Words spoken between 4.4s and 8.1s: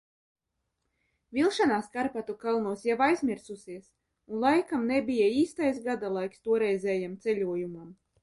laikam nebija īstais gada laiks toreizējam ceļojumam.